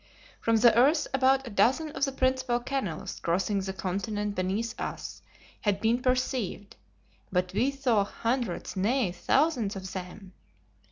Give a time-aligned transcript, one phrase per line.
[0.39, 5.21] From the earth about a dozen of the principal canals crossing the continent beneath us
[5.61, 6.75] had been perceived,
[7.31, 10.33] but we saw hundreds, nay, thousands of them!